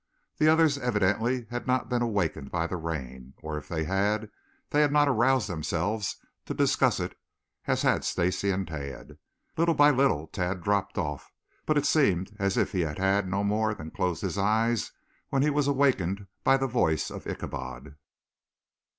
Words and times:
The 0.39 0.47
others 0.47 0.79
evidently 0.79 1.45
had 1.51 1.67
not 1.67 1.87
been 1.87 2.01
awakened 2.01 2.49
by 2.49 2.65
the 2.65 2.75
rain, 2.75 3.35
or, 3.43 3.59
if 3.59 3.67
they 3.67 3.83
had, 3.83 4.31
they 4.71 4.81
had 4.81 4.91
not 4.91 5.07
aroused 5.07 5.47
themselves 5.47 6.15
to 6.47 6.55
discuss 6.55 6.99
it 6.99 7.15
as 7.67 7.83
had 7.83 8.03
Stacy 8.03 8.49
and 8.49 8.67
Tad. 8.67 9.19
Little 9.57 9.75
by 9.75 9.91
little 9.91 10.25
Tad 10.25 10.63
dropped 10.63 10.97
off, 10.97 11.31
but 11.67 11.77
it 11.77 11.85
seemed 11.85 12.35
as 12.39 12.57
if 12.57 12.71
he 12.71 12.81
had 12.81 13.27
no 13.29 13.43
more 13.43 13.75
than 13.75 13.91
closed 13.91 14.23
his 14.23 14.39
eyes 14.39 14.91
when 15.29 15.43
he 15.43 15.51
was 15.51 15.67
awakened 15.67 16.25
by 16.43 16.57
the 16.57 16.65
voice 16.65 17.11
of 17.11 17.27
Ichabod. 17.27 17.95